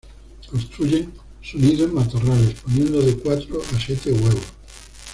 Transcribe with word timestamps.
Construyen 0.49 1.13
su 1.43 1.59
nido 1.59 1.85
en 1.85 1.93
matorrales, 1.93 2.55
poniendo 2.61 3.03
de 3.03 3.17
cuatro 3.19 3.61
a 3.61 3.79
siete 3.79 4.11
huevos. 4.11 4.41